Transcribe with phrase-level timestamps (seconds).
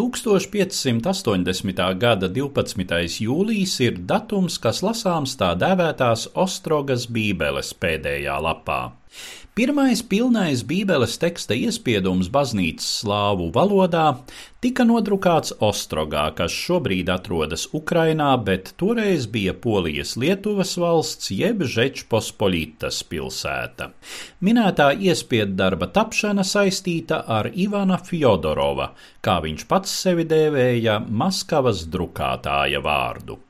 [0.00, 1.98] 1580.
[2.00, 3.20] gada 12.
[3.20, 8.80] jūlijs ir datums, kas lasāms tā dēvētās Ostrogas Bībeles pēdējā lapā.
[9.58, 14.04] Pirmais pilnais Bībeles teksta iespiedums baznīcas slāvu valodā
[14.62, 23.02] tika nodrukāts Ostrogā, kas šobrīd atrodas Ukrainā, bet toreiz bija Polijas Lietuvas valsts jeb Žečpospoļitas
[23.10, 23.90] pilsēta.
[24.46, 32.86] Minētā iespiedu darba tapšana saistīta ar Ivana Fjodorova, kā viņš pats sevi dēvēja Maskavas drukātāja
[32.86, 33.42] vārdu.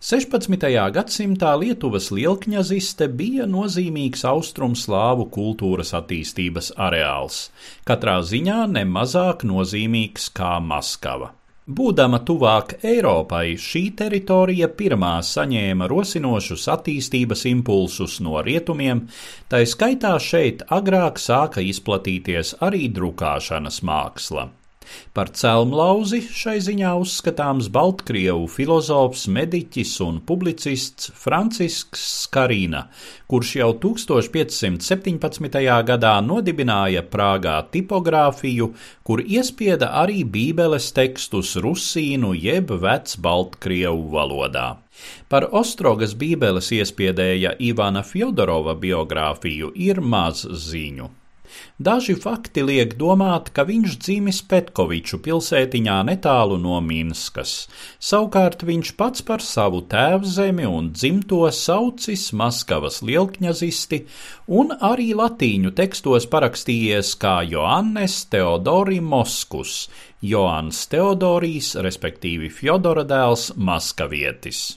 [0.00, 0.56] 16.
[0.94, 7.44] gadsimtā Lietuvas lielkņaziste bija nozīmīgs austrumslāvu kultūras attīstības areāls,
[7.88, 11.32] katrā ziņā nemazāk nozīmīgs kā Maskava.
[11.62, 19.04] Būdama tuvāk Eiropai, šī teritorija pirmā saņēma rosinošus attīstības impulsus no rietumiem,
[19.46, 24.48] tā skaitā šeit agrāk sāka izplatīties arī drukāšanas māksla.
[25.16, 32.86] Par celmlauzi šai ziņā uzskatāms Baltkrievu filozofs, mediķis un publicists Francisks Skarīna,
[33.30, 35.60] kurš jau 1517.
[35.90, 38.72] gadā nodibināja Prāgā tipogrāfiju,
[39.04, 44.68] kur iespieda arī bībeles tekstus rusīnu jeb vec Baltkrievu valodā.
[45.32, 51.21] Par Ostrogas bībeles iespiedēja Ivana Fjodorova biogrāfiju ir maz ziņu.
[51.82, 57.66] Daži fakti liek domāt, ka viņš dzimis Petkoviču pilsētiņā netālu no Minskas.
[57.98, 64.02] Savukārt viņš pats par savu tēvzemi un dzimto saucis Maskavas lielkņazisti
[64.58, 69.88] un arī latīņu tekstos parakstījies kā Joannes Teodori Moskus,
[70.22, 74.68] Joanns Teodorijs, respektīvi Fjodora dēls Maskavietis.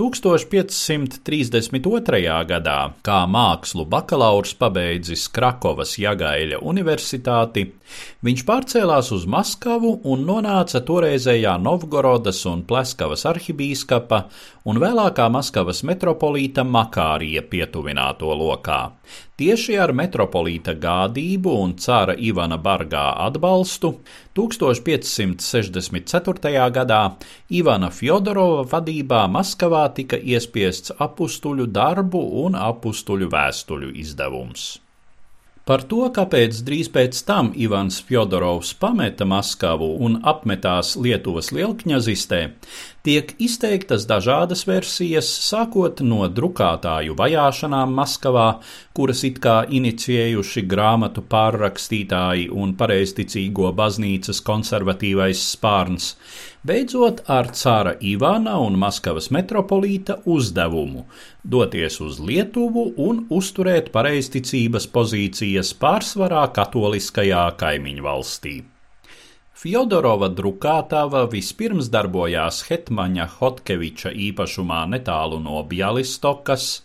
[0.00, 2.24] 1532.
[2.48, 7.76] gadā, kā mākslu bakalaurs pabeidzis Krakovas Jagaļa universitāti,
[8.24, 14.24] viņš pārcēlās uz Maskavu un nonāca toreizējā Novgorodas un Pleskavas arhibīskapa
[14.64, 18.96] un vēlākā Maskavas metropolīta Makārija pietuvināto lokā.
[19.40, 24.04] Tieši ar metropolīta gādību un cara Ivana Bargā atbalstu
[24.36, 26.52] 1564.
[26.76, 27.16] gadā
[27.48, 34.70] Ivana Fjodorova vadībā Maskavā tika iespiests apustuļu darbu un apustuļu vēstuļu izdevums.
[35.70, 42.40] Par to, kāpēc drīz pēc tam Ivans Fjodorovs pameta Maskavu un apmetās Lietuvas lielkņazistē,
[43.06, 48.48] tiek izteiktas dažādas versijas, sākot no drukātāju vajāšanām Maskavā,
[48.98, 56.16] kuras it kā inicijējuši grāmatu pārrakstītāji un pareizticīgo baznīcas konservatīvais spārns,
[56.66, 61.06] beidzot ar cara Ivana un Maskavas metropolīta uzdevumu
[61.44, 64.86] doties uz Lietuvu un uzturēt pareizticības
[65.60, 68.64] pozīcijas pārsvarā katoliskajā kaimiņu valstī.
[69.52, 76.82] Fjodorova drukātava vispirms darbojās Hetmaņa Hotkeviča īpašumā netālu no Bjalistokas,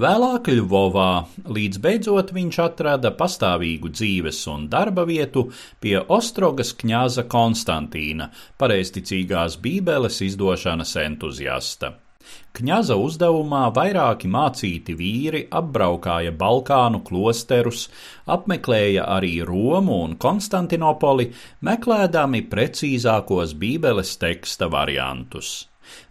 [0.00, 8.30] vēlāk Ļuvovā, līdz beidzot viņš atrada pastāvīgu dzīves un darba vietu pie Ostrogas kņāza Konstantīna,
[8.56, 12.03] pareizticīgās bībeles izdošanas entuziasta.
[12.54, 17.88] Kņaza uzdevumā vairāki mācīti vīri apbraukāja Balkānu klosterus,
[18.30, 21.32] apmeklēja arī Romu un Konstantinopoli,
[21.66, 25.56] meklēdami precīzākos Bībeles teksta variantus.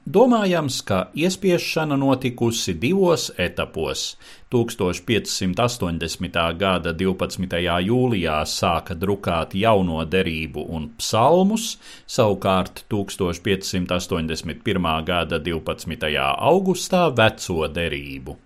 [0.03, 4.17] Domājams, ka iespiešana notikusi divos etapos.
[4.51, 6.57] 1580.
[6.59, 7.47] gada 12.
[7.87, 15.03] jūlijā sāka drukāt jauno derību un psalmus, savukārt 1581.
[15.07, 16.17] gada 12.
[16.51, 18.37] augustā veco derību.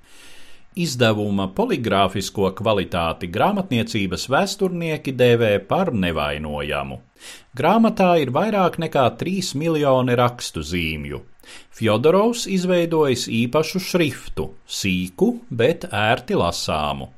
[0.83, 6.99] Izdevuma poligrāfisko kvalitāti grāmatniecības vēsturnieki dēvē par nevainojamu.
[7.57, 11.23] Grāmatā ir vairāk nekā 3 miljoni rakstu zīmju.
[11.77, 17.11] Fjodorovs izveidojis īpašu šriftu, sīku, bet ērti lasāmu.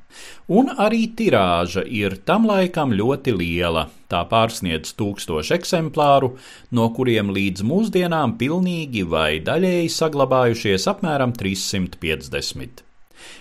[0.50, 6.34] Un arī tirāža ir tam laikam ļoti liela, tā pārsniedz tūkstošu eksemplāru,
[6.74, 12.89] no kuriem līdz mūsdienām pilnīgi vai daļēji saglabājušies apmēram 350.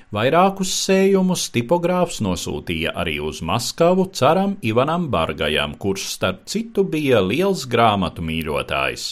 [0.09, 7.67] Vairākus sējumus tipogrāfs nosūtīja arī uz Maskavu caram Ivanam Bargajam, kurš starp citu bija liels
[7.69, 9.03] grāmatu mīļotājs.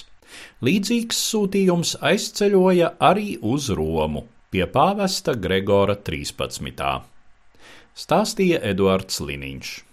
[0.66, 6.82] Līdzīgs sūtījums aizceļoja arī uz Romu pie pāvesta Gregora 13.
[7.94, 9.87] Stāstīja Eduards Liniņš.